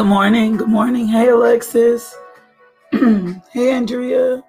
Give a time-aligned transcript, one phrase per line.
[0.00, 0.56] Good morning.
[0.56, 1.08] Good morning.
[1.08, 2.16] Hey, Alexis.
[2.90, 4.42] hey, Andrea.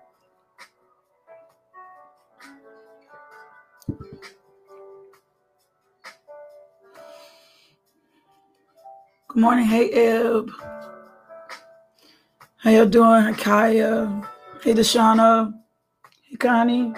[9.28, 9.66] Good morning.
[9.66, 10.50] Hey, Eb.
[12.60, 13.24] How y'all doing?
[13.24, 14.24] Hi, Kaya.
[14.64, 15.54] Hey, Deshauna.
[16.30, 16.94] Hey, Connie.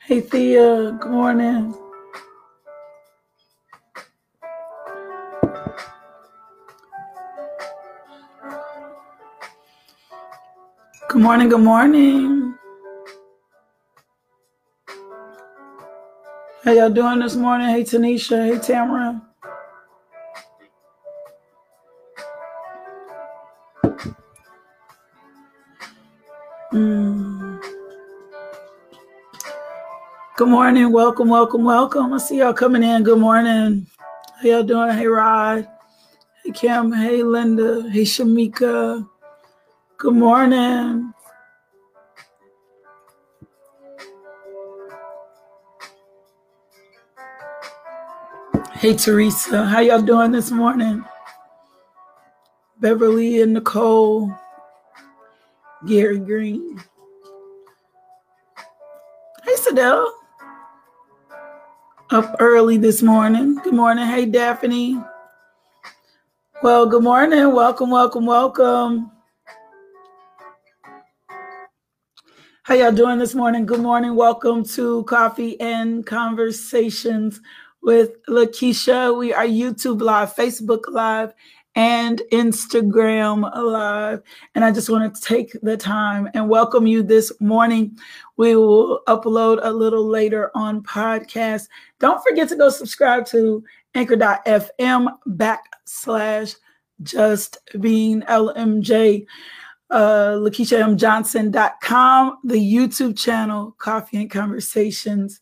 [0.00, 0.92] Hey, Thea.
[1.00, 1.74] Good morning.
[11.14, 11.48] Good morning.
[11.48, 12.54] Good morning.
[16.64, 17.68] How y'all doing this morning?
[17.68, 18.44] Hey, Tanisha.
[18.52, 19.22] Hey, Tamara.
[26.72, 27.62] Mm.
[30.36, 30.90] Good morning.
[30.90, 32.12] Welcome, welcome, welcome.
[32.12, 33.04] I see y'all coming in.
[33.04, 33.86] Good morning.
[34.42, 34.90] How y'all doing?
[34.90, 35.68] Hey, Rod.
[36.44, 36.90] Hey, Kim.
[36.90, 37.88] Hey, Linda.
[37.88, 39.08] Hey, Shamika.
[40.04, 41.14] Good morning.
[48.74, 51.02] Hey Teresa, how y'all doing this morning?
[52.80, 54.30] Beverly and Nicole,
[55.86, 56.78] Gary Green.
[59.42, 60.06] Hey Sadell.
[62.10, 63.54] Up early this morning.
[63.64, 64.06] Good morning.
[64.06, 65.02] Hey Daphne.
[66.62, 67.54] Well, good morning.
[67.54, 69.13] Welcome, welcome, welcome.
[72.64, 73.66] How y'all doing this morning?
[73.66, 74.14] Good morning.
[74.14, 77.42] Welcome to Coffee and Conversations
[77.82, 79.14] with Lakeisha.
[79.18, 81.34] We are YouTube Live, Facebook Live,
[81.74, 84.22] and Instagram Live.
[84.54, 87.98] And I just want to take the time and welcome you this morning.
[88.38, 91.68] We will upload a little later on podcast.
[92.00, 93.62] Don't forget to go subscribe to
[93.94, 96.56] anchor.fm backslash
[97.02, 99.26] just being LMJ.
[99.94, 105.40] Uh, LakeishaMJohnson.com, the YouTube channel, Coffee and Conversations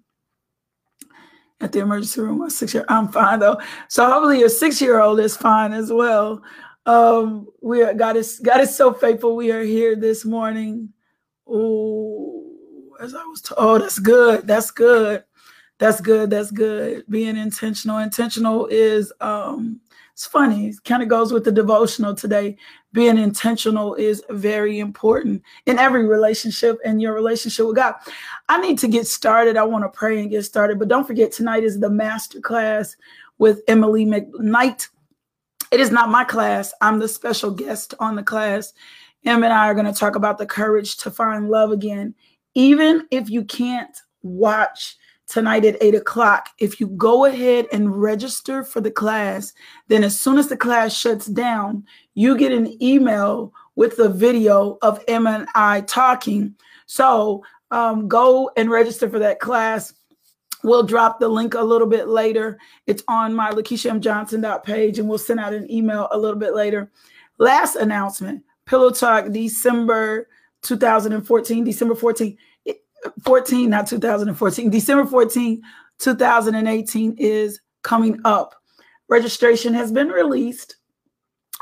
[1.61, 3.61] At the emergency room, my six year I'm fine though.
[3.89, 6.43] So hopefully your six year old is fine as well.
[6.87, 9.37] Um, we are God is God is so faithful.
[9.37, 10.91] We are here this morning.
[11.47, 12.45] Oh,
[13.01, 14.47] as I was told, oh, that's good.
[14.47, 15.25] That's good.
[15.79, 16.31] That's good.
[16.31, 17.05] That's good.
[17.09, 17.99] Being intentional.
[17.99, 19.81] Intentional is um
[20.13, 20.69] it's funny.
[20.69, 22.57] It kind of goes with the devotional today.
[22.93, 27.95] Being intentional is very important in every relationship and your relationship with God.
[28.49, 29.57] I need to get started.
[29.57, 30.79] I want to pray and get started.
[30.79, 32.95] But don't forget, tonight is the master class
[33.39, 34.89] with Emily McKnight.
[35.71, 36.73] It is not my class.
[36.81, 38.73] I'm the special guest on the class.
[39.25, 42.15] Em and I are going to talk about the courage to find love again.
[42.55, 46.51] Even if you can't watch tonight at eight o'clock.
[46.59, 49.53] If you go ahead and register for the class,
[49.89, 54.79] then as soon as the class shuts down, you get an email with the video
[54.83, 56.55] of Emma and I talking.
[56.87, 59.95] So um, go and register for that class.
[60.65, 62.59] We'll drop the link a little bit later.
[62.87, 63.53] It's on my
[64.65, 66.91] page, and we'll send out an email a little bit later.
[67.39, 70.27] Last announcement Pillow Talk December
[70.63, 72.39] 2014, December 14,
[73.23, 75.63] 14, not 2014, December 14,
[75.99, 78.55] 2018 is coming up.
[79.09, 80.77] Registration has been released.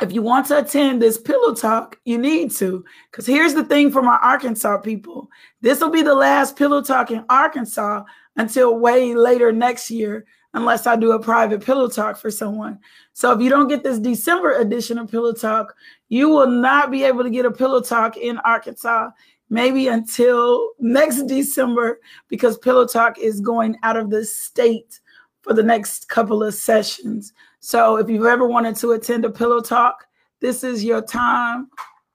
[0.00, 2.84] If you want to attend this pillow talk, you need to.
[3.10, 5.28] Because here's the thing for my Arkansas people
[5.60, 8.04] this will be the last pillow talk in Arkansas
[8.36, 10.24] until way later next year,
[10.54, 12.78] unless I do a private pillow talk for someone.
[13.12, 15.74] So if you don't get this December edition of Pillow Talk,
[16.08, 19.10] you will not be able to get a pillow talk in Arkansas
[19.52, 24.98] maybe until next December because Pillow Talk is going out of the state
[25.42, 27.34] for the next couple of sessions.
[27.60, 30.06] So if you've ever wanted to attend a Pillow Talk,
[30.40, 31.68] this is your time.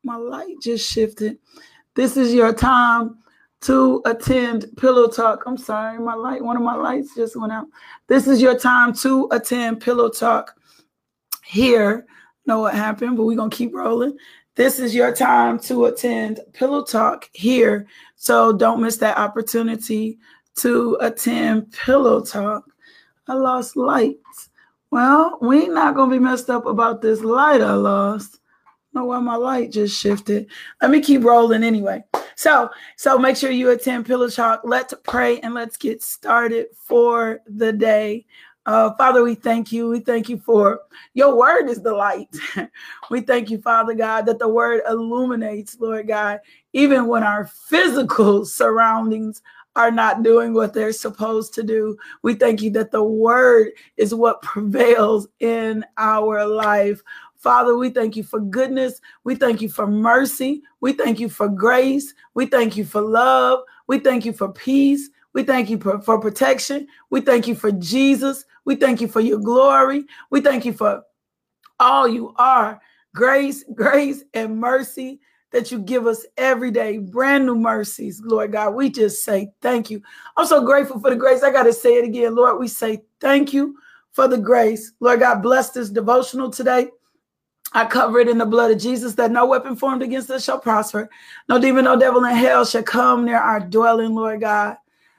[0.04, 1.38] My light just shifted.
[1.94, 3.20] This is your time.
[3.62, 5.44] To attend Pillow Talk.
[5.46, 7.68] I'm sorry, my light, one of my lights just went out.
[8.08, 10.56] This is your time to attend Pillow Talk
[11.44, 12.06] here.
[12.46, 14.18] Know what happened, but we're gonna keep rolling.
[14.56, 17.88] This is your time to attend Pillow Talk here.
[18.16, 20.18] So don't miss that opportunity
[20.58, 22.66] to attend Pillow Talk.
[23.28, 24.50] I lost lights.
[24.90, 28.40] Well, we not gonna be messed up about this light I lost.
[28.94, 30.48] Know why my light just shifted.
[30.82, 32.04] Let me keep rolling anyway.
[32.38, 34.62] So, so make sure you attend Pillow Talk.
[34.64, 38.28] Let's pray and let's get started for the day.
[38.68, 39.90] Uh, Father, we thank you.
[39.90, 40.82] We thank you for
[41.16, 42.30] your word is the light.
[43.10, 46.40] we thank you, Father God, that the word illuminates, Lord God,
[46.74, 49.42] even when our physical surroundings
[49.76, 51.98] are not doing what they're supposed to do.
[52.24, 57.02] We thank you that the word is what prevails in our life.
[57.38, 59.00] Father, we thank you for goodness.
[59.24, 60.64] We thank you for mercy.
[60.82, 62.14] We thank you for grace.
[62.34, 63.62] We thank you for love.
[63.88, 65.10] We thank you for peace.
[65.34, 66.88] We thank you for, protection.
[67.10, 68.46] We thank you for Jesus.
[68.66, 70.06] We thank you for your glory.
[70.32, 71.04] We thank you for
[71.80, 72.82] all you are
[73.14, 75.20] grace, grace, and mercy
[75.52, 78.74] that you give us every day, brand new mercies, Lord God.
[78.74, 80.02] We just say thank you.
[80.36, 81.44] I'm so grateful for the grace.
[81.44, 82.60] I got to say it again, Lord.
[82.60, 83.78] We say thank you
[84.12, 84.92] for the grace.
[85.00, 86.90] Lord God, bless this devotional today.
[87.74, 90.60] I cover it in the blood of Jesus that no weapon formed against us shall
[90.60, 91.10] prosper.
[91.50, 94.78] No demon, no devil in hell shall come near our dwelling, Lord God.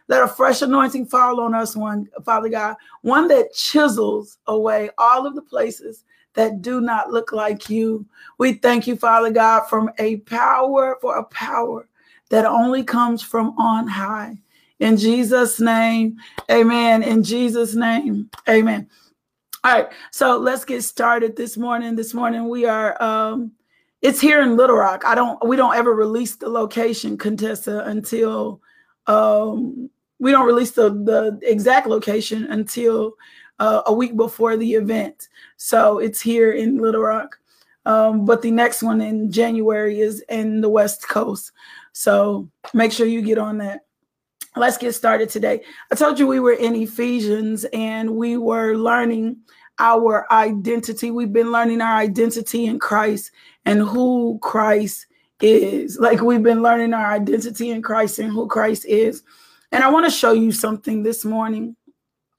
[0.08, 5.26] Let a fresh anointing fall on us, one Father God, one that chisels away all
[5.26, 6.04] of the places
[6.34, 8.06] that do not look like you.
[8.38, 11.88] We thank you, Father God, from a power for a power
[12.30, 14.38] that only comes from on high.
[14.80, 16.16] In Jesus' name,
[16.50, 17.02] amen.
[17.02, 18.88] In Jesus' name, amen.
[19.64, 21.96] All right, so let's get started this morning.
[21.96, 23.50] This morning we are um
[24.02, 25.02] it's here in Little Rock.
[25.04, 28.60] I don't we don't ever release the location, Contessa, until
[29.08, 29.90] um
[30.20, 33.14] we don't release the the exact location until
[33.58, 35.28] uh, a week before the event.
[35.56, 37.40] So it's here in Little Rock.
[37.84, 41.50] Um, but the next one in January is in the West Coast.
[41.92, 43.87] So make sure you get on that.
[44.56, 45.62] Let's get started today.
[45.92, 49.36] I told you we were in Ephesians and we were learning
[49.78, 51.10] our identity.
[51.10, 53.30] We've been learning our identity in Christ
[53.64, 55.06] and who Christ
[55.40, 55.98] is.
[55.98, 59.22] Like we've been learning our identity in Christ and who Christ is.
[59.70, 61.76] And I want to show you something this morning.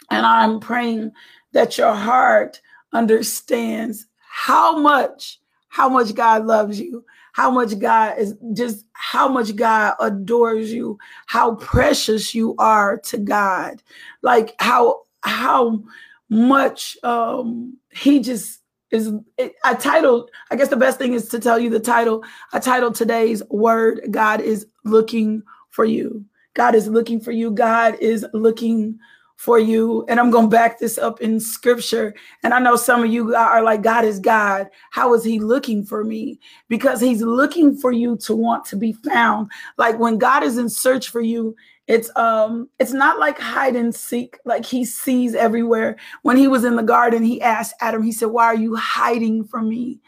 [0.10, 1.12] And I'm praying
[1.54, 2.60] that your heart
[2.92, 5.40] understands how much,
[5.70, 7.06] how much God loves you,
[7.40, 13.18] how much God is just how much God adores you, how precious you are to
[13.18, 13.82] God.
[14.22, 15.82] Like how how
[16.28, 18.60] much um he just
[18.92, 22.26] is it, I titled I guess the best thing is to tell you the title.
[22.52, 26.26] I titled today's word God is looking for you.
[26.56, 27.52] God is looking for you.
[27.52, 29.00] God is looking
[29.40, 30.04] for you.
[30.10, 32.14] And I'm going to back this up in scripture.
[32.44, 34.70] And I know some of you are like, God is God.
[34.92, 36.42] How is he looking for me?
[36.68, 39.50] Because he's looking for you to want to be found.
[39.78, 41.56] Like when God is in search for you,
[41.88, 46.64] it's um it's not like hide and seek like he sees everywhere when he was
[46.64, 50.00] in the garden he asked adam he said why are you hiding from me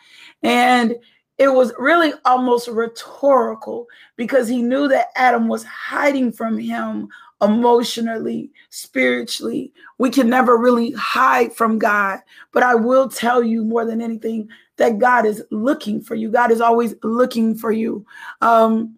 [0.43, 0.95] and
[1.39, 7.09] it was really almost rhetorical because he knew that Adam was hiding from him
[7.41, 9.74] emotionally, spiritually.
[9.98, 12.19] We can never really hide from God.
[12.51, 16.29] But I will tell you more than anything that God is looking for you.
[16.29, 18.05] God is always looking for you.
[18.41, 18.95] Um,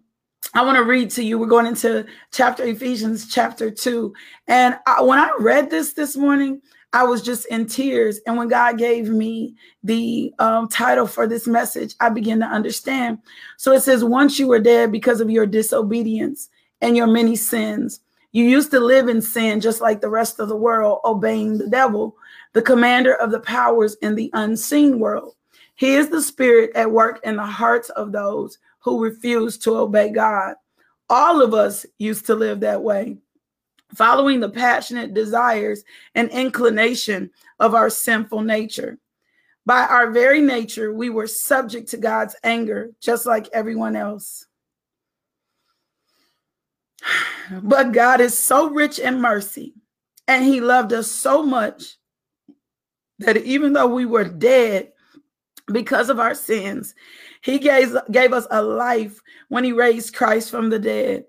[0.54, 1.38] I want to read to you.
[1.38, 4.14] We're going into chapter Ephesians, chapter two.
[4.46, 6.60] And I, when I read this this morning,
[6.92, 8.20] I was just in tears.
[8.24, 13.18] And when God gave me the um, title for this message, I began to understand.
[13.56, 18.00] So it says, Once you were dead because of your disobedience and your many sins,
[18.34, 21.68] you used to live in sin just like the rest of the world, obeying the
[21.68, 22.16] devil,
[22.52, 25.36] the commander of the powers in the unseen world.
[25.76, 30.10] He is the spirit at work in the hearts of those who refuse to obey
[30.10, 30.56] God.
[31.08, 33.18] All of us used to live that way
[33.94, 35.84] following the passionate desires
[36.16, 38.98] and inclination of our sinful nature.
[39.64, 44.46] By our very nature, we were subject to God's anger, just like everyone else.
[47.62, 49.74] But God is so rich in mercy,
[50.26, 51.96] and He loved us so much
[53.18, 54.92] that even though we were dead
[55.72, 56.94] because of our sins,
[57.42, 61.24] He gave, gave us a life when He raised Christ from the dead.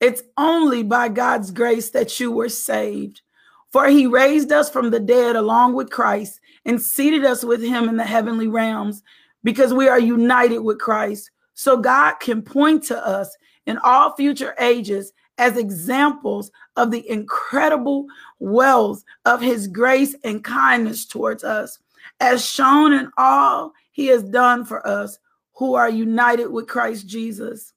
[0.00, 3.22] It's only by God's grace that you were saved.
[3.74, 7.88] For he raised us from the dead along with Christ and seated us with him
[7.88, 9.02] in the heavenly realms
[9.42, 11.30] because we are united with Christ.
[11.54, 18.06] So God can point to us in all future ages as examples of the incredible
[18.38, 21.78] wealth of his grace and kindness towards us,
[22.20, 25.18] as shown in all he has done for us
[25.54, 27.72] who are united with Christ Jesus.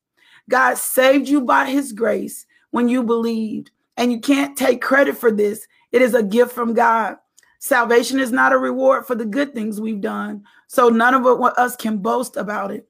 [0.49, 5.31] God saved you by his grace when you believed, and you can't take credit for
[5.31, 5.67] this.
[5.91, 7.17] It is a gift from God.
[7.59, 11.25] Salvation is not a reward for the good things we've done, so none of
[11.57, 12.87] us can boast about it.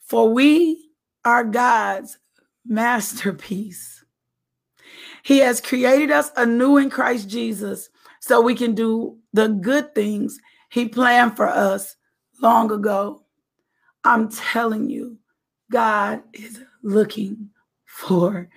[0.00, 0.83] For we
[1.24, 2.18] are God's
[2.66, 4.04] masterpiece.
[5.22, 7.88] He has created us anew in Christ Jesus
[8.20, 10.38] so we can do the good things
[10.70, 11.96] He planned for us
[12.42, 13.22] long ago.
[14.04, 15.18] I'm telling you,
[15.70, 17.50] God is looking
[17.86, 18.48] for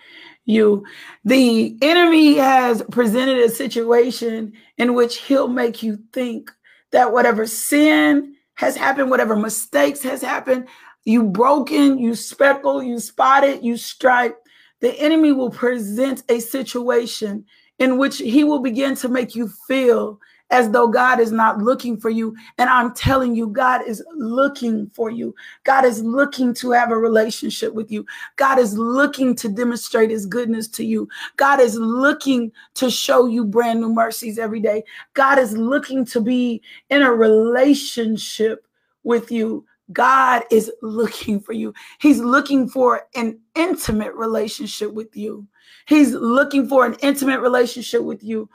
[0.46, 0.86] you.
[1.24, 6.52] The enemy has presented a situation in which he'll make you think
[6.92, 10.68] that whatever sin has happened, whatever mistakes has happened,
[11.08, 14.38] you broken, you speckle, you spotted, you stripe,
[14.82, 17.46] the enemy will present a situation
[17.80, 21.98] in which he will begin to make you feel as though God is not looking
[21.98, 22.36] for you.
[22.58, 25.34] And I'm telling you, God is looking for you.
[25.64, 28.06] God is looking to have a relationship with you.
[28.36, 31.08] God is looking to demonstrate his goodness to you.
[31.38, 34.84] God is looking to show you brand new mercies every day.
[35.14, 38.68] God is looking to be in a relationship
[39.04, 39.66] with you.
[39.94, 41.74] God is looking for you.
[42.00, 45.48] He's looking for an intimate relationship with you.
[45.88, 48.50] He's looking for an intimate relationship with you.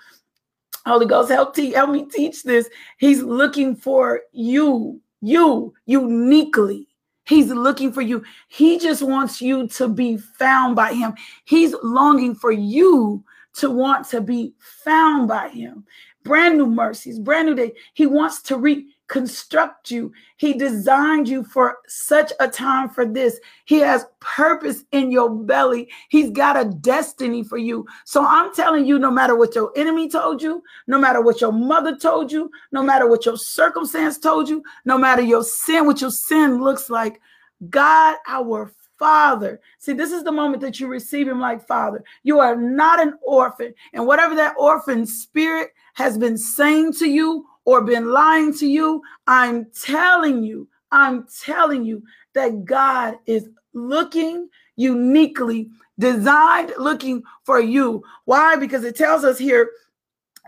[0.84, 2.68] Holy Ghost, help, te- help me teach this.
[2.98, 6.88] He's looking for you, you uniquely.
[7.24, 8.24] He's looking for you.
[8.48, 11.14] He just wants you to be found by him.
[11.44, 13.24] He's longing for you
[13.54, 15.84] to want to be found by him.
[16.24, 17.72] Brand new mercies, brand new day.
[17.94, 20.10] He wants to reach construct you.
[20.38, 23.38] He designed you for such a time for this.
[23.66, 25.90] He has purpose in your belly.
[26.08, 27.86] He's got a destiny for you.
[28.06, 31.52] So I'm telling you, no matter what your enemy told you, no matter what your
[31.52, 36.00] mother told you, no matter what your circumstance told you, no matter your sin, what
[36.00, 37.20] your sin looks like,
[37.68, 39.60] God, our Father.
[39.78, 42.02] See, this is the moment that you receive Him like Father.
[42.22, 43.74] You are not an orphan.
[43.92, 49.02] And whatever that orphan spirit has been saying to you or been lying to you,
[49.26, 52.02] I'm telling you, I'm telling you
[52.34, 58.02] that God is looking uniquely designed, looking for you.
[58.24, 58.56] Why?
[58.56, 59.70] Because it tells us here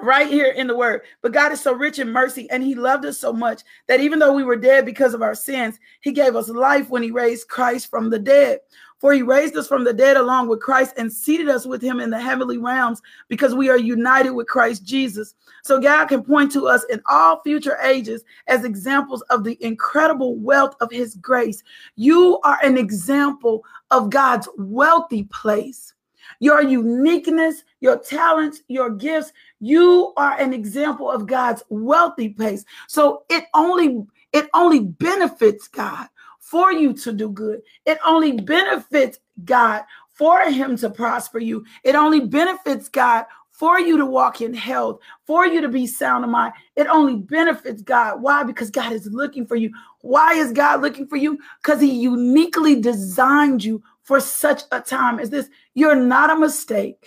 [0.00, 1.02] right here in the word.
[1.22, 4.18] But God is so rich in mercy and he loved us so much that even
[4.18, 7.48] though we were dead because of our sins, he gave us life when he raised
[7.48, 8.58] Christ from the dead.
[9.04, 12.00] For he raised us from the dead along with Christ and seated us with him
[12.00, 15.34] in the heavenly realms because we are united with Christ Jesus.
[15.62, 20.36] So God can point to us in all future ages as examples of the incredible
[20.36, 21.62] wealth of his grace.
[21.96, 25.92] You are an example of God's wealthy place.
[26.40, 32.64] Your uniqueness, your talents, your gifts, you are an example of God's wealthy place.
[32.88, 36.08] So it only it only benefits God
[36.44, 37.62] for you to do good.
[37.86, 39.82] It only benefits God
[40.12, 41.64] for him to prosper you.
[41.82, 46.22] It only benefits God for you to walk in health, for you to be sound
[46.22, 46.52] of mind.
[46.76, 48.20] It only benefits God.
[48.20, 48.42] Why?
[48.42, 49.72] Because God is looking for you.
[50.02, 51.38] Why is God looking for you?
[51.62, 55.48] Because he uniquely designed you for such a time as this.
[55.72, 57.06] You're not a mistake.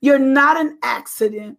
[0.00, 1.58] You're not an accident.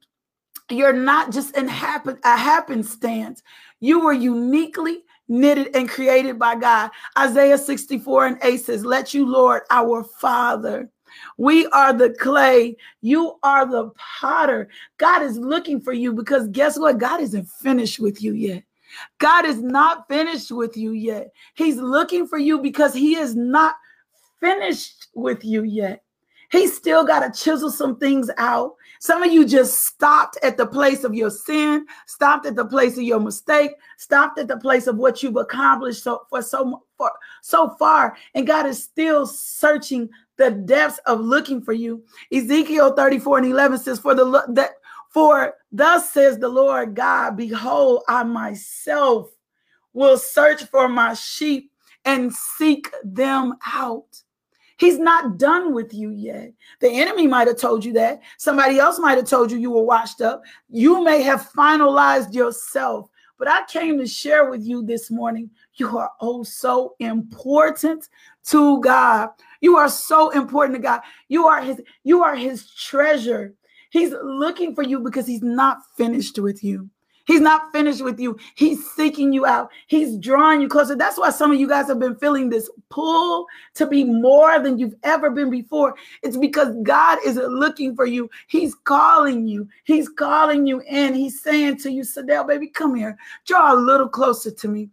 [0.71, 3.43] You're not just an happen a happenstance.
[3.79, 6.91] You were uniquely knitted and created by God.
[7.17, 10.89] Isaiah 64 and 8 says, Let you, Lord, our Father.
[11.37, 12.75] We are the clay.
[13.01, 14.69] You are the potter.
[14.97, 16.99] God is looking for you because guess what?
[16.99, 18.63] God isn't finished with you yet.
[19.19, 21.31] God is not finished with you yet.
[21.55, 23.75] He's looking for you because He is not
[24.39, 26.03] finished with you yet.
[26.51, 28.75] He's still got to chisel some things out.
[29.01, 32.97] Some of you just stopped at the place of your sin, stopped at the place
[32.97, 37.11] of your mistake, stopped at the place of what you've accomplished so for so for
[37.41, 42.03] so far, and God is still searching the depths of looking for you.
[42.31, 44.73] Ezekiel 34 and 11 says, "For the that
[45.09, 49.31] for thus says the Lord God, behold, I myself
[49.93, 51.71] will search for my sheep
[52.05, 54.21] and seek them out."
[54.81, 56.53] He's not done with you yet.
[56.79, 58.19] The enemy might have told you that.
[58.39, 60.41] Somebody else might have told you you were washed up.
[60.69, 63.07] You may have finalized yourself.
[63.37, 65.51] But I came to share with you this morning.
[65.75, 68.09] You are oh so important
[68.47, 69.29] to God.
[69.59, 71.01] You are so important to God.
[71.27, 73.53] You are his you are his treasure.
[73.91, 76.89] He's looking for you because he's not finished with you.
[77.25, 78.37] He's not finished with you.
[78.55, 79.69] He's seeking you out.
[79.87, 80.95] He's drawing you closer.
[80.95, 84.77] That's why some of you guys have been feeling this pull to be more than
[84.77, 85.95] you've ever been before.
[86.23, 88.29] It's because God is looking for you.
[88.47, 89.67] He's calling you.
[89.83, 91.13] He's calling you in.
[91.13, 93.17] He's saying to you, Sadell, baby, come here.
[93.45, 94.89] Draw a little closer to me.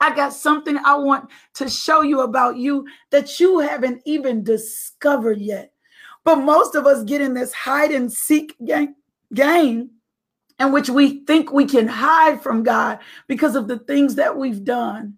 [0.00, 5.38] I got something I want to show you about you that you haven't even discovered
[5.38, 5.72] yet.
[6.24, 8.96] But most of us get in this hide and seek game,
[9.32, 9.90] game
[10.62, 14.62] in which we think we can hide from God because of the things that we've
[14.62, 15.14] done.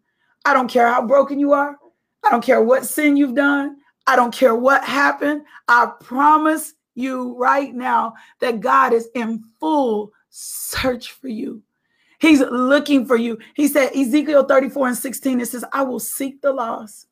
[0.47, 1.77] I don't care how broken you are.
[2.25, 3.77] I don't care what sin you've done.
[4.07, 5.43] I don't care what happened.
[5.69, 11.63] I promise you right now that God is in full search for you.
[12.21, 13.39] He's looking for you.
[13.55, 17.09] He said, Ezekiel 34 and 16, it says, I will seek the lost,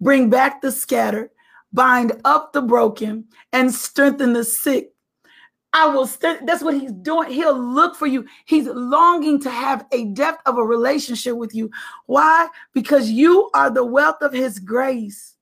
[0.00, 1.30] bring back the scattered,
[1.74, 4.93] bind up the broken, and strengthen the sick
[5.74, 7.32] I will st- that's what he's doing.
[7.32, 8.24] He'll look for you.
[8.46, 11.68] He's longing to have a depth of a relationship with you.
[12.06, 12.48] Why?
[12.72, 15.34] Because you are the wealth of his grace.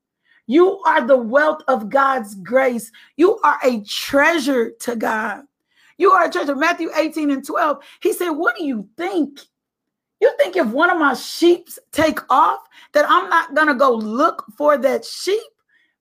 [0.47, 2.91] You are the wealth of God's grace.
[3.17, 5.43] You are a treasure to God.
[5.99, 6.57] You are a treasure.
[6.57, 7.85] Matthew 18 and 12.
[8.01, 9.39] He said, What do you think?
[10.23, 12.61] You think if one of my sheep take off,
[12.95, 15.43] that I'm not gonna go look for that sheep?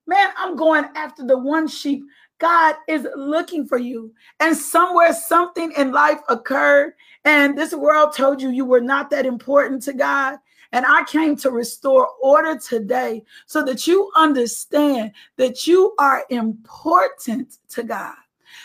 [0.08, 2.04] Man, I'm going after the one sheep
[2.42, 4.12] God is looking for you.
[4.40, 6.94] And somewhere something in life occurred,
[7.24, 10.38] and this world told you you were not that important to God.
[10.72, 17.58] And I came to restore order today so that you understand that you are important
[17.70, 18.16] to God,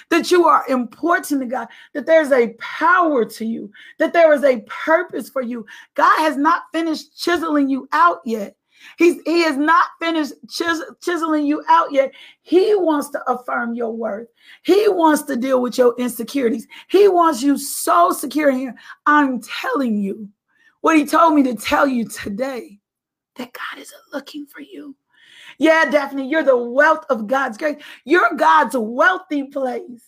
[0.09, 4.45] that you are important to God, that there's a power to you, that there is
[4.45, 5.67] a purpose for you.
[5.95, 8.57] God has not finished chiseling you out yet.
[8.99, 12.13] He's he is not finished chis- chiseling you out yet.
[12.43, 14.29] He wants to affirm your worth.
[14.63, 16.67] He wants to deal with your insecurities.
[16.89, 18.75] He wants you so secure here.
[19.07, 20.29] I'm telling you
[20.81, 22.79] what he told me to tell you today
[23.37, 24.97] that God is looking for you.
[25.59, 27.83] Yeah, Daphne, you're the wealth of God's grace.
[28.05, 30.03] You're God's wealthy place.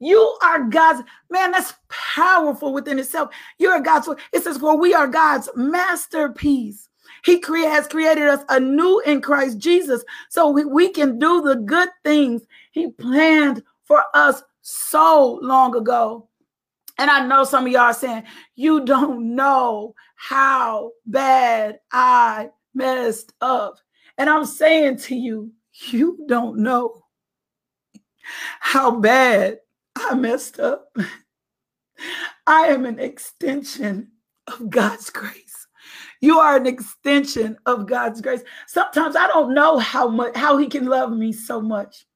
[0.00, 1.52] You are God's man.
[1.52, 3.30] That's powerful within itself.
[3.58, 4.08] You're God's.
[4.32, 6.88] It says, "For we are God's masterpiece."
[7.24, 11.56] He cre- has created us anew in Christ Jesus so we, we can do the
[11.56, 16.28] good things He planned for us so long ago.
[16.98, 23.32] And I know some of y'all are saying, You don't know how bad I messed
[23.40, 23.78] up.
[24.18, 25.52] And I'm saying to you,
[25.88, 27.02] You don't know
[28.60, 29.58] how bad
[29.96, 30.96] I messed up.
[32.46, 34.12] I am an extension
[34.46, 35.43] of God's grace.
[36.24, 38.40] You are an extension of God's grace.
[38.66, 42.06] Sometimes I don't know how much how he can love me so much.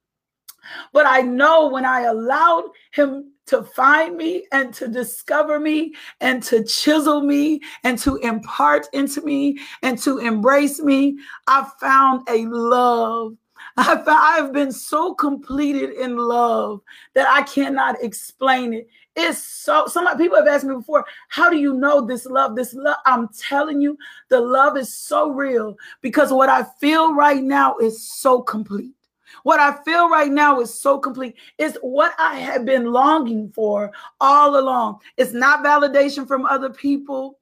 [0.95, 5.93] But I know when I allowed him to find me and to discover me
[6.23, 12.27] and to chisel me and to impart into me and to embrace me, I found
[12.31, 13.37] a love
[13.79, 16.81] I've, been so completed in love
[17.15, 18.89] that I cannot explain it.
[19.15, 22.57] It's so some people have asked me before, how do you know this love?
[22.57, 23.97] This love, I'm telling you,
[24.31, 28.93] the love is so real because what I feel right now is so complete.
[29.43, 31.37] What I feel right now is so complete.
[31.59, 35.01] It's what I have been longing for all along.
[35.17, 37.39] It's not validation from other people.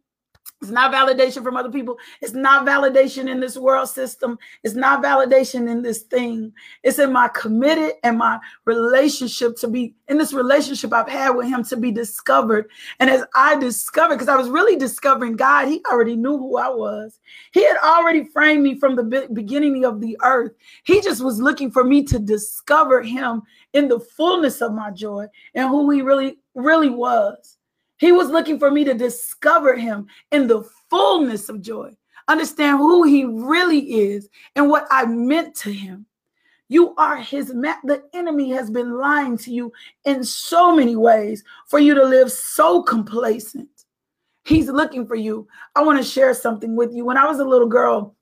[0.62, 1.98] It's not validation from other people.
[2.22, 4.38] It's not validation in this world system.
[4.64, 6.50] It's not validation in this thing.
[6.82, 11.46] It's in my committed and my relationship to be in this relationship I've had with
[11.46, 12.70] him to be discovered.
[13.00, 16.70] And as I discovered, because I was really discovering God, he already knew who I
[16.70, 17.20] was.
[17.52, 20.52] He had already framed me from the beginning of the earth.
[20.84, 23.42] He just was looking for me to discover him
[23.74, 27.55] in the fullness of my joy and who he really, really was.
[27.98, 31.96] He was looking for me to discover him in the fullness of joy,
[32.28, 36.06] understand who he really is and what I meant to him.
[36.68, 39.72] You are his ma- the enemy has been lying to you
[40.04, 43.68] in so many ways for you to live so complacent.
[44.44, 45.46] He's looking for you.
[45.74, 47.04] I want to share something with you.
[47.04, 48.16] When I was a little girl,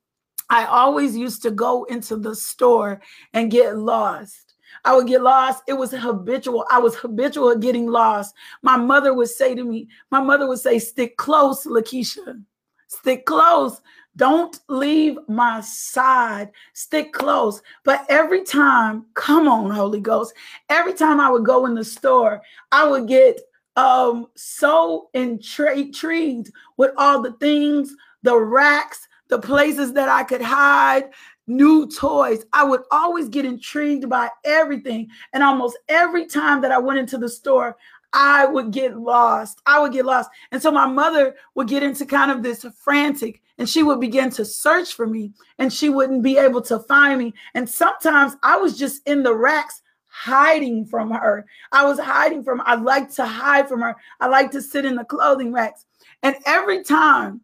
[0.51, 3.01] I always used to go into the store
[3.33, 4.54] and get lost.
[4.85, 5.63] I would get lost.
[5.67, 6.67] It was habitual.
[6.71, 8.35] I was habitual at getting lost.
[8.63, 12.43] My mother would say to me, my mother would say, stick close, Lakeisha.
[12.89, 13.81] Stick close.
[14.17, 16.51] Don't leave my side.
[16.75, 17.61] Stick close.
[17.85, 20.35] But every time, come on, Holy Ghost,
[20.69, 23.41] every time I would go in the store, I would get
[23.77, 27.93] um so intrigued with all the things,
[28.23, 31.11] the racks, the places that I could hide,
[31.47, 32.45] new toys.
[32.53, 35.09] I would always get intrigued by everything.
[35.33, 37.77] And almost every time that I went into the store,
[38.13, 39.61] I would get lost.
[39.67, 40.31] I would get lost.
[40.53, 44.31] And so my mother would get into kind of this frantic and she would begin
[44.31, 47.35] to search for me and she wouldn't be able to find me.
[47.55, 51.45] And sometimes I was just in the racks hiding from her.
[51.73, 53.97] I was hiding from I like to hide from her.
[54.21, 55.87] I like to sit in the clothing racks.
[56.23, 57.41] And every time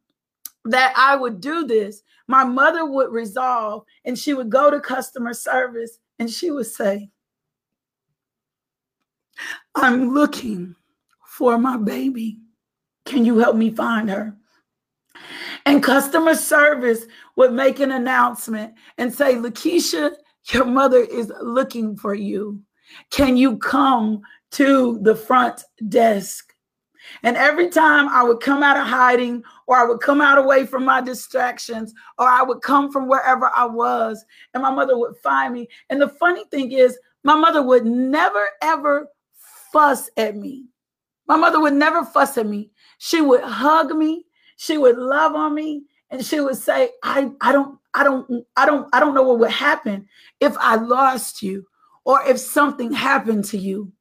[0.64, 5.34] that I would do this, my mother would resolve and she would go to customer
[5.34, 7.10] service and she would say,
[9.74, 10.74] I'm looking
[11.26, 12.38] for my baby.
[13.06, 14.36] Can you help me find her?
[15.66, 20.12] And customer service would make an announcement and say, Lakeisha,
[20.52, 22.60] your mother is looking for you.
[23.10, 26.49] Can you come to the front desk?
[27.22, 30.66] And every time I would come out of hiding, or I would come out away
[30.66, 35.16] from my distractions, or I would come from wherever I was, and my mother would
[35.16, 35.68] find me.
[35.88, 39.08] And the funny thing is, my mother would never, ever
[39.72, 40.64] fuss at me.
[41.26, 42.70] My mother would never fuss at me.
[42.98, 47.52] She would hug me, she would love on me, and she would say, I, I
[47.52, 50.08] don't, I don't, I don't, I don't know what would happen
[50.40, 51.66] if I lost you
[52.04, 53.92] or if something happened to you.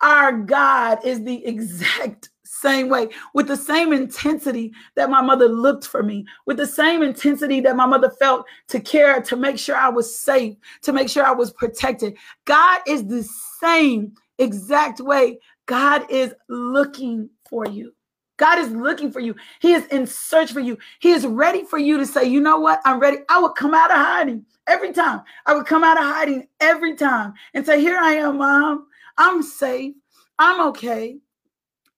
[0.00, 5.86] Our God is the exact same way, with the same intensity that my mother looked
[5.86, 9.76] for me, with the same intensity that my mother felt to care, to make sure
[9.76, 12.16] I was safe, to make sure I was protected.
[12.44, 13.22] God is the
[13.60, 15.38] same exact way.
[15.66, 17.92] God is looking for you.
[18.38, 19.34] God is looking for you.
[19.60, 20.76] He is in search for you.
[21.00, 22.80] He is ready for you to say, you know what?
[22.84, 23.18] I'm ready.
[23.30, 25.22] I would come out of hiding every time.
[25.46, 28.86] I would come out of hiding every time and say, here I am, mom.
[29.18, 29.94] I'm safe.
[30.38, 31.18] I'm okay.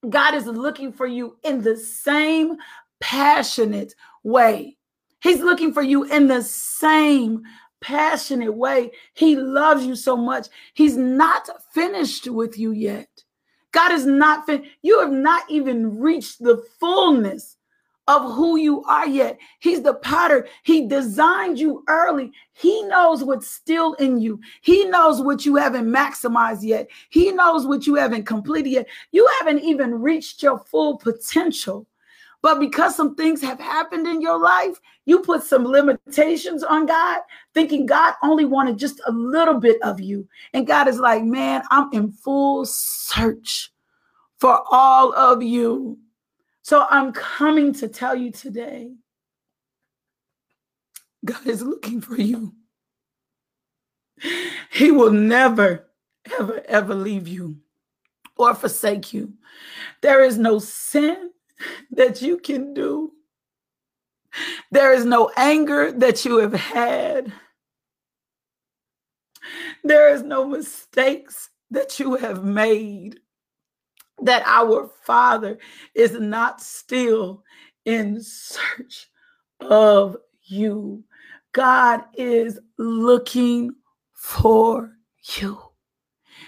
[0.09, 2.57] God is looking for you in the same
[3.01, 4.77] passionate way.
[5.21, 7.43] He's looking for you in the same
[7.81, 8.93] passionate way.
[9.15, 10.49] He loves you so much.
[10.75, 13.09] He's not finished with you yet.
[13.73, 14.71] God is not finished.
[14.83, 17.58] You have not even reached the fullness
[18.09, 19.39] of who you are yet.
[19.61, 20.49] He's the potter.
[20.65, 22.33] He designed you early.
[22.53, 24.41] He knows what's still in you.
[24.63, 26.89] He knows what you haven't maximized yet.
[27.11, 28.87] He knows what you haven't completed yet.
[29.13, 31.87] You haven't even reached your full potential.
[32.41, 37.21] But because some things have happened in your life, you put some limitations on God,
[37.53, 40.27] thinking God only wanted just a little bit of you.
[40.55, 43.73] And God is like, man, I'm in full search
[44.39, 45.99] for all of you.
[46.69, 48.93] So I'm coming to tell you today
[51.25, 52.53] God is looking for you.
[54.71, 55.89] He will never,
[56.39, 57.57] ever, ever leave you
[58.37, 59.33] or forsake you.
[60.03, 61.31] There is no sin
[61.93, 63.13] that you can do,
[64.71, 67.33] there is no anger that you have had,
[69.85, 73.21] there is no mistakes that you have made
[74.23, 75.59] that our Father
[75.95, 77.43] is not still
[77.85, 79.09] in search
[79.61, 81.05] of you.
[81.53, 83.75] God is looking
[84.15, 84.93] for
[85.39, 85.59] you.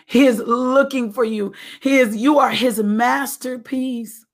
[0.07, 1.53] He is looking for you.
[1.81, 4.25] He is you are his masterpiece.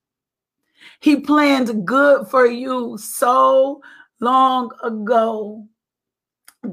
[1.00, 3.82] He planned good for you so
[4.20, 5.66] long ago.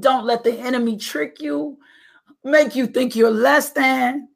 [0.00, 1.78] Don't let the enemy trick you,
[2.42, 4.28] make you think you're less than.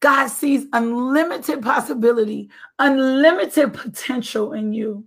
[0.00, 5.06] God sees unlimited possibility, unlimited potential in you.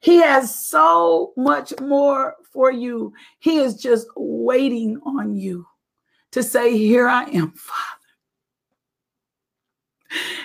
[0.00, 3.12] He has so much more for you.
[3.38, 5.66] He is just waiting on you
[6.32, 8.06] to say, Here I am, Father.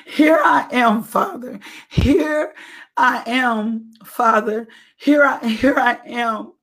[0.06, 1.60] Here I am, Father.
[1.89, 2.54] Here
[2.97, 4.67] I am, Father.
[4.97, 6.54] Here I here I am.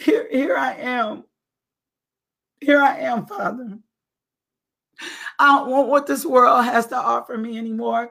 [0.00, 1.24] Here, here I am.
[2.60, 3.78] Here I am, Father.
[5.38, 8.10] I don't want what this world has to offer me anymore.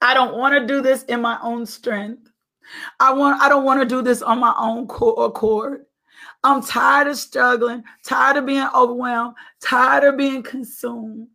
[0.00, 2.30] I don't want to do this in my own strength.
[2.98, 5.86] I want I don't want to do this on my own accord.
[6.42, 11.28] I'm tired of struggling, tired of being overwhelmed, tired of being consumed.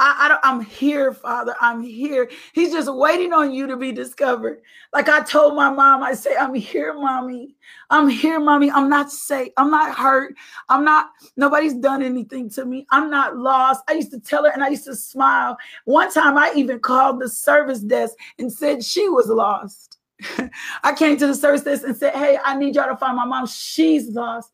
[0.00, 1.56] I, I am here, Father.
[1.60, 2.30] I'm here.
[2.52, 4.62] He's just waiting on you to be discovered.
[4.92, 7.56] Like I told my mom, I say, I'm here, mommy.
[7.90, 8.70] I'm here, mommy.
[8.70, 9.52] I'm not safe.
[9.56, 10.34] I'm not hurt.
[10.68, 12.86] I'm not, nobody's done anything to me.
[12.90, 13.82] I'm not lost.
[13.88, 15.56] I used to tell her and I used to smile.
[15.84, 19.98] One time I even called the service desk and said she was lost.
[20.82, 23.24] I came to the service desk and said, Hey, I need y'all to find my
[23.24, 23.46] mom.
[23.46, 24.52] She's lost.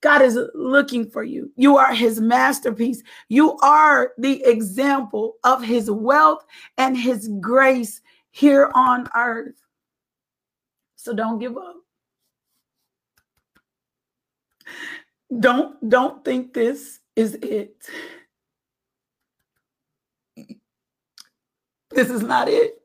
[0.00, 1.52] God is looking for you.
[1.56, 3.02] You are his masterpiece.
[3.28, 6.44] You are the example of his wealth
[6.78, 9.60] and his grace here on earth.
[10.96, 11.76] So don't give up.
[15.38, 17.88] Don't don't think this is it.
[21.90, 22.80] This is not it.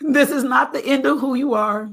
[0.00, 1.90] This is not the end of who you are.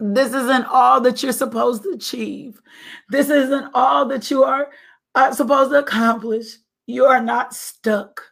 [0.00, 2.60] This isn't all that you're supposed to achieve.
[3.08, 4.68] This isn't all that you are
[5.14, 6.56] uh, supposed to accomplish.
[6.86, 8.22] You are not stuck.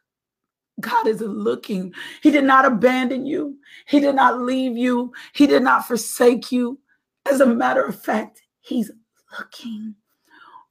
[0.80, 1.94] God is looking.
[2.22, 6.78] He did not abandon you, He did not leave you, He did not forsake you.
[7.30, 8.90] As a matter of fact, He's
[9.38, 9.94] looking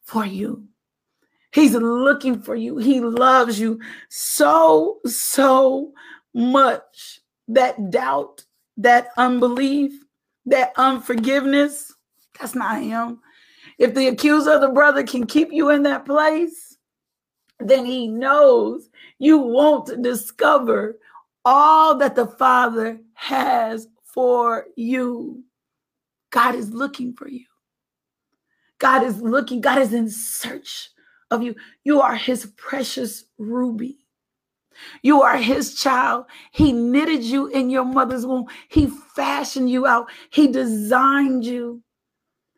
[0.03, 0.67] for you.
[1.51, 2.77] He's looking for you.
[2.77, 3.79] He loves you
[4.09, 5.93] so, so
[6.33, 7.21] much.
[7.47, 8.43] That doubt,
[8.77, 9.93] that unbelief,
[10.47, 11.93] that unforgiveness,
[12.39, 13.19] that's not him.
[13.77, 16.77] If the accuser of the brother can keep you in that place,
[17.59, 20.99] then he knows you won't discover
[21.45, 25.43] all that the Father has for you.
[26.31, 27.45] God is looking for you.
[28.79, 30.89] God is looking, God is in search
[31.31, 31.55] of you.
[31.83, 34.04] You are his precious ruby.
[35.01, 36.25] You are his child.
[36.51, 38.47] He knitted you in your mother's womb.
[38.69, 40.09] He fashioned you out.
[40.29, 41.81] He designed you.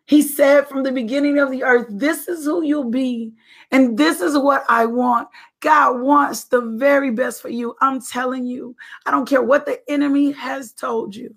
[0.05, 3.33] He said from the beginning of the earth, This is who you'll be.
[3.71, 5.27] And this is what I want.
[5.59, 7.75] God wants the very best for you.
[7.81, 8.75] I'm telling you,
[9.05, 11.35] I don't care what the enemy has told you.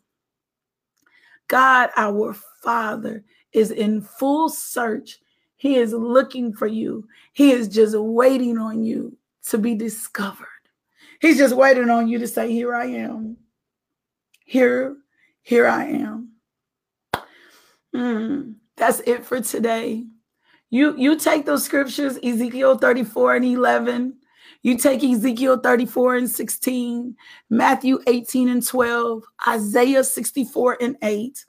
[1.48, 5.18] God, our Father, is in full search.
[5.56, 7.06] He is looking for you.
[7.32, 9.16] He is just waiting on you
[9.48, 10.46] to be discovered.
[11.20, 13.37] He's just waiting on you to say, Here I am.
[14.44, 14.96] Here,
[15.42, 16.33] here I am.
[17.94, 20.06] Mm, that's it for today.
[20.70, 24.14] You you take those scriptures, Ezekiel 34 and 11.
[24.62, 27.16] You take Ezekiel 34 and 16,
[27.48, 31.44] Matthew 18 and 12, Isaiah 64 and 8,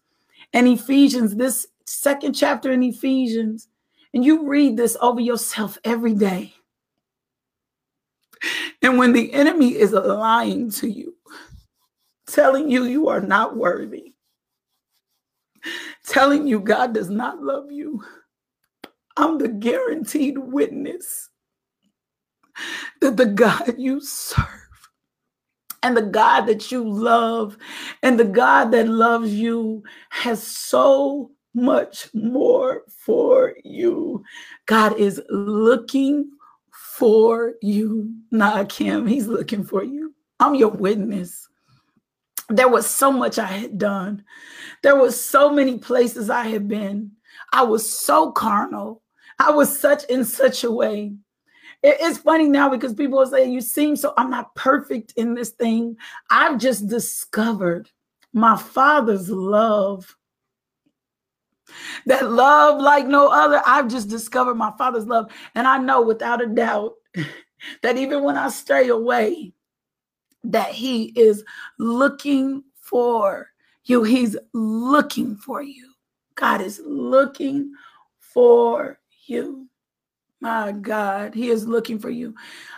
[0.54, 3.68] and Ephesians, this second chapter in Ephesians,
[4.14, 6.54] and you read this over yourself every day.
[8.82, 11.16] And when the enemy is lying to you,
[12.28, 14.14] telling you you are not worthy,
[16.06, 18.04] telling you God does not love you,
[19.18, 21.30] I'm the guaranteed witness
[23.02, 24.48] that the God you serve
[25.84, 27.58] and the God that you love
[28.04, 34.24] and the God that loves you has so much more for you.
[34.66, 36.32] God is looking
[37.02, 38.14] for you.
[38.30, 40.14] Nah, Kim, he's looking for you.
[40.40, 41.50] I'm your witness.
[42.48, 44.24] There was so much I had done.
[44.84, 47.14] There was so many places I had been.
[47.52, 49.02] I was so carnal.
[49.40, 51.16] I was such in such a way.
[51.82, 55.50] It's funny now because people will say, You seem so, I'm not perfect in this
[55.50, 55.98] thing.
[56.30, 57.90] I've just discovered
[58.32, 60.16] my father's love
[62.06, 63.62] that love like no other.
[63.66, 65.32] I've just discovered my father's love.
[65.56, 66.94] And I know without a doubt
[67.84, 69.54] that even when I stray away,
[70.44, 71.44] that he is
[71.78, 73.48] looking for
[73.86, 74.04] you.
[74.04, 75.94] He's looking for you.
[76.36, 77.74] God is looking
[78.20, 79.68] for you.
[80.40, 82.34] My God, he is looking for you.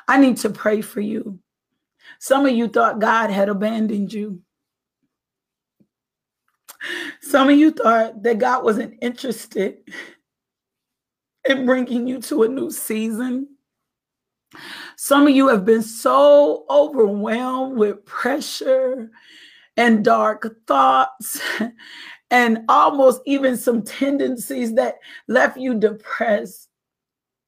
[0.07, 1.39] I need to pray for you.
[2.19, 4.41] Some of you thought God had abandoned you.
[7.23, 9.77] Some of you thought that God wasn't interested
[11.47, 13.47] in bringing you to a new season.
[14.97, 19.09] Some of you have been so overwhelmed with pressure
[19.77, 21.39] and dark thoughts
[22.29, 24.95] and almost even some tendencies that
[25.29, 26.67] left you depressed.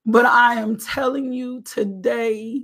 [0.06, 2.64] But I am telling you today,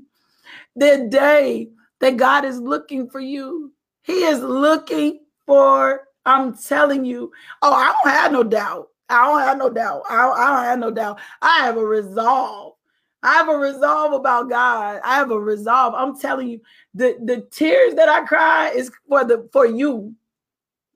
[0.77, 7.31] the day that God is looking for you, He is looking for I'm telling you.
[7.61, 8.89] Oh, I don't have no doubt.
[9.09, 10.03] I don't have no doubt.
[10.09, 11.19] I don't, I don't have no doubt.
[11.41, 12.75] I have a resolve.
[13.23, 14.99] I have a resolve about God.
[15.03, 15.93] I have a resolve.
[15.93, 16.61] I'm telling you,
[16.93, 20.15] the, the tears that I cry is for the for you.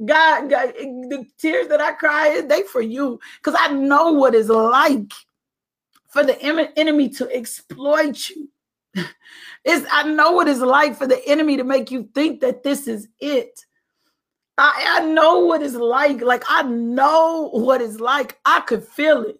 [0.03, 3.19] God, God the tears that I cry, is they for you.
[3.37, 5.13] Because I know what it's like
[6.09, 8.49] for the enemy to exploit you.
[9.67, 12.87] It's I know what it's like for the enemy to make you think that this
[12.87, 13.64] is it.
[14.57, 16.21] I, I know what it's like.
[16.21, 18.39] Like, I know what it's like.
[18.45, 19.39] I could feel it.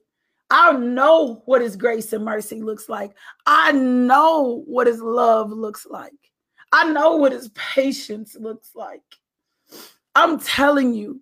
[0.50, 3.16] I know what his grace and mercy looks like.
[3.46, 6.12] I know what his love looks like.
[6.72, 9.02] I know what his patience looks like.
[10.14, 11.22] I'm telling you,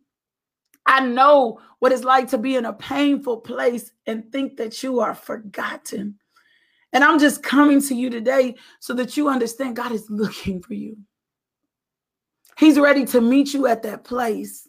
[0.85, 4.99] I know what it's like to be in a painful place and think that you
[4.99, 6.19] are forgotten.
[6.91, 10.73] And I'm just coming to you today so that you understand God is looking for
[10.73, 10.97] you.
[12.57, 14.67] He's ready to meet you at that place.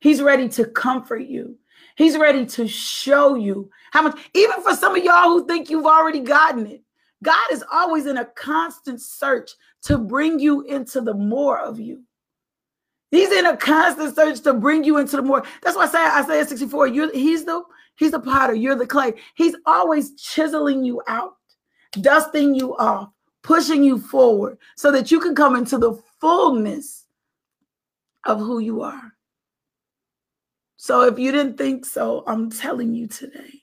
[0.00, 1.56] He's ready to comfort you.
[1.96, 5.86] He's ready to show you how much, even for some of y'all who think you've
[5.86, 6.82] already gotten it,
[7.22, 9.50] God is always in a constant search
[9.82, 12.02] to bring you into the more of you.
[13.10, 15.44] He's in a constant search to bring you into the more.
[15.62, 17.62] That's why I say Isaiah 64, you're he's the
[17.96, 19.12] he's the potter, you're the clay.
[19.34, 21.34] He's always chiseling you out,
[22.00, 23.10] dusting you off,
[23.42, 27.01] pushing you forward so that you can come into the fullness
[28.24, 29.12] of who you are.
[30.76, 33.62] So if you didn't think so, I'm telling you today,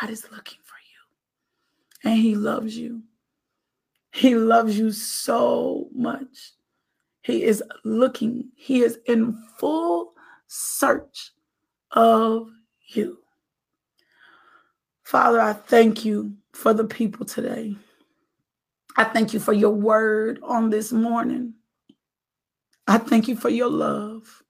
[0.00, 0.76] God is looking for
[2.04, 3.02] you and he loves you.
[4.12, 6.52] He loves you so much.
[7.22, 10.12] He is looking, he is in full
[10.46, 11.32] search
[11.92, 12.48] of
[12.88, 13.18] you.
[15.04, 17.76] Father, I thank you for the people today.
[18.96, 21.54] I thank you for your word on this morning.
[22.90, 24.42] I thank you for your love.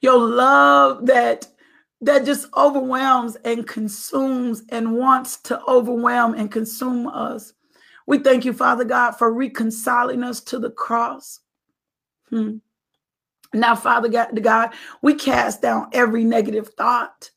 [0.00, 1.46] Your love that
[2.00, 7.52] that just overwhelms and consumes and wants to overwhelm and consume us.
[8.06, 11.40] We thank you, Father God, for reconciling us to the cross.
[12.30, 12.56] Hmm.
[13.52, 14.70] Now, Father God, God,
[15.02, 17.30] we cast down every negative thought,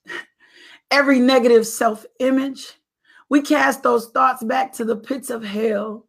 [0.90, 2.72] every negative self image.
[3.30, 6.06] We cast those thoughts back to the pits of hell.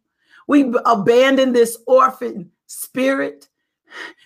[0.47, 3.49] We abandon this orphan spirit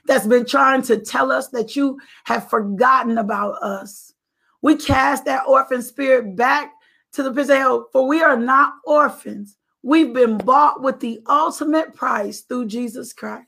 [0.06, 4.14] that's been trying to tell us that you have forgotten about us.
[4.62, 6.74] We cast that orphan spirit back
[7.14, 9.58] to the pits of hell, for we are not orphans.
[9.84, 13.48] We've been bought with the ultimate price through Jesus Christ.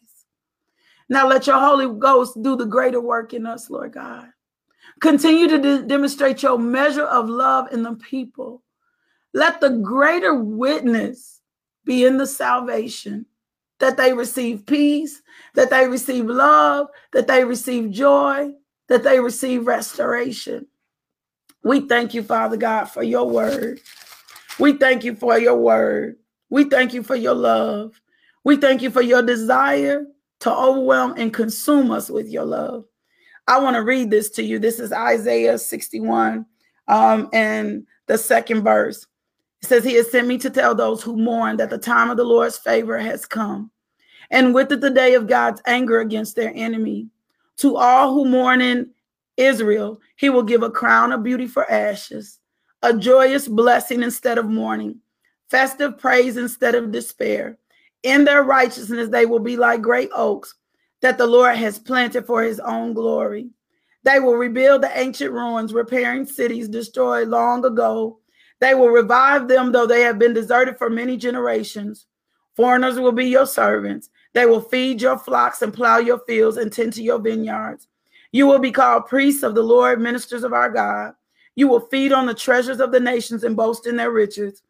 [1.09, 4.29] Now let your Holy Ghost do the greater work in us, Lord God.
[4.99, 8.63] Continue to de- demonstrate your measure of love in the people.
[9.33, 11.41] Let the greater witness
[11.85, 13.25] be in the salvation
[13.79, 15.21] that they receive peace,
[15.55, 18.49] that they receive love, that they receive joy,
[18.87, 20.65] that they receive restoration.
[21.63, 23.79] We thank you, Father God, for your word.
[24.59, 26.17] We thank you for your word.
[26.49, 27.99] We thank you for your love.
[28.43, 30.05] We thank you for your desire
[30.41, 32.85] to overwhelm and consume us with your love.
[33.47, 34.59] I want to read this to you.
[34.59, 36.45] This is Isaiah 61
[36.87, 39.07] um, and the second verse.
[39.63, 42.17] It says, He has sent me to tell those who mourn that the time of
[42.17, 43.71] the Lord's favor has come,
[44.29, 47.07] and with it the day of God's anger against their enemy.
[47.57, 48.91] To all who mourn in
[49.37, 52.39] Israel, he will give a crown of beauty for ashes,
[52.83, 54.99] a joyous blessing instead of mourning
[55.53, 57.59] festive praise instead of despair.
[58.01, 60.55] In their righteousness, they will be like great oaks
[61.01, 63.51] that the Lord has planted for his own glory.
[64.01, 68.17] They will rebuild the ancient ruins, repairing cities destroyed long ago.
[68.63, 72.05] They will revive them, though they have been deserted for many generations.
[72.55, 74.09] Foreigners will be your servants.
[74.31, 77.89] They will feed your flocks and plow your fields and tend to your vineyards.
[78.31, 81.11] You will be called priests of the Lord, ministers of our God.
[81.55, 84.61] You will feed on the treasures of the nations and boast in their riches.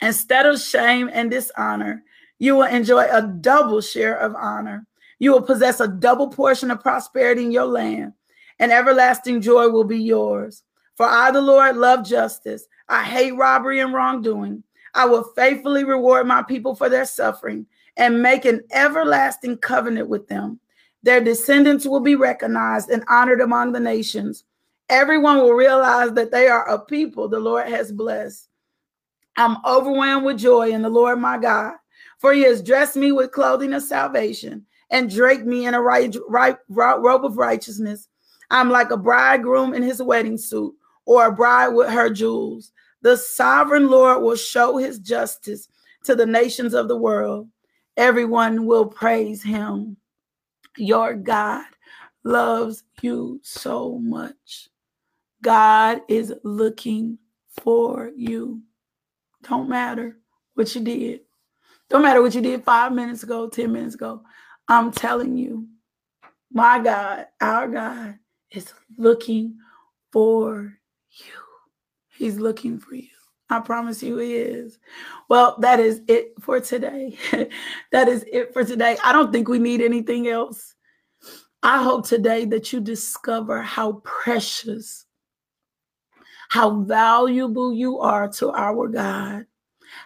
[0.00, 2.02] Instead of shame and dishonor,
[2.40, 4.84] you will enjoy a double share of honor.
[5.20, 8.14] You will possess a double portion of prosperity in your land,
[8.58, 10.64] and everlasting joy will be yours.
[10.96, 12.66] For I, the Lord, love justice.
[12.92, 14.62] I hate robbery and wrongdoing.
[14.92, 17.64] I will faithfully reward my people for their suffering
[17.96, 20.60] and make an everlasting covenant with them.
[21.02, 24.44] Their descendants will be recognized and honored among the nations.
[24.90, 28.50] Everyone will realize that they are a people the Lord has blessed.
[29.38, 31.76] I'm overwhelmed with joy in the Lord my God,
[32.18, 36.14] for he has dressed me with clothing of salvation and draped me in a right,
[36.28, 38.08] right, robe of righteousness.
[38.50, 40.74] I'm like a bridegroom in his wedding suit
[41.06, 42.72] or a bride with her jewels.
[43.02, 45.68] The sovereign Lord will show his justice
[46.04, 47.48] to the nations of the world.
[47.96, 49.96] Everyone will praise him.
[50.76, 51.64] Your God
[52.24, 54.68] loves you so much.
[55.42, 57.18] God is looking
[57.50, 58.62] for you.
[59.42, 60.16] Don't matter
[60.54, 61.20] what you did.
[61.90, 64.22] Don't matter what you did five minutes ago, 10 minutes ago.
[64.68, 65.66] I'm telling you,
[66.52, 68.18] my God, our God
[68.50, 69.56] is looking
[70.12, 70.72] for
[71.10, 71.51] you.
[72.12, 73.08] He's looking for you.
[73.50, 74.78] I promise you he is.
[75.28, 77.18] Well, that is it for today.
[77.92, 78.96] that is it for today.
[79.04, 80.74] I don't think we need anything else.
[81.62, 85.06] I hope today that you discover how precious
[86.52, 89.46] how valuable you are to our God,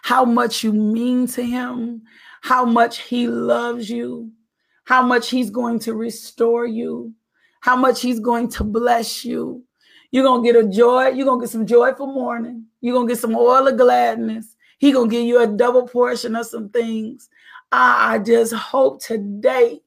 [0.01, 2.03] how much you mean to Him,
[2.41, 4.31] how much He loves you,
[4.85, 7.13] how much He's going to restore you,
[7.59, 9.61] how much He's going to bless you.
[10.11, 11.09] You're to get a joy.
[11.09, 12.65] You're to get some joyful mourning.
[12.81, 14.55] You're to get some oil of gladness.
[14.77, 17.29] He to give you a double portion of some things.
[17.71, 19.81] I just hope today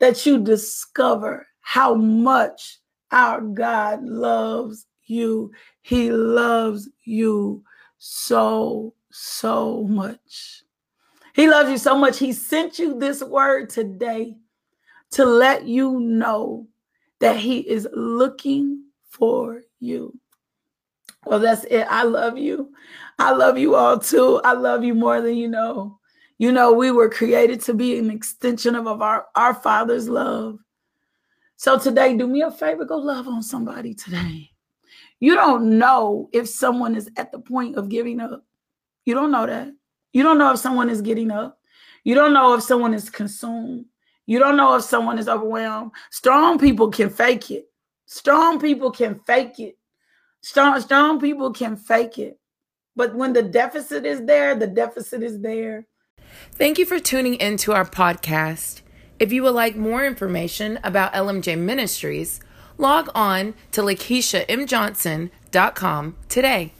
[0.00, 2.78] that you discover how much
[3.12, 5.52] our God loves you.
[5.82, 7.62] He loves you
[7.98, 10.62] so, so much.
[11.34, 12.18] He loves you so much.
[12.18, 14.36] He sent you this word today
[15.12, 16.66] to let you know
[17.20, 18.85] that He is looking
[19.16, 20.18] for you.
[21.24, 21.86] Well, that's it.
[21.90, 22.72] I love you.
[23.18, 24.40] I love you all too.
[24.44, 25.98] I love you more than you know.
[26.38, 30.58] You know, we were created to be an extension of, our, our Father's love.
[31.56, 34.50] So today, do me a favor, go love on somebody today.
[35.18, 38.44] You don't know if someone is at the point of giving up.
[39.06, 39.72] You don't know that.
[40.12, 41.58] You don't know if someone is getting up.
[42.04, 43.86] You don't know if someone is consumed.
[44.26, 45.92] You don't know if someone is overwhelmed.
[46.10, 47.70] Strong people can fake it.
[48.06, 49.76] Strong people can fake it.
[50.40, 52.38] Strong, strong people can fake it.
[52.94, 55.86] But when the deficit is there, the deficit is there.
[56.52, 58.80] Thank you for tuning into our podcast.
[59.18, 62.40] If you would like more information about LMJ Ministries,
[62.78, 66.72] log on to LakeishaMJohnson.com today.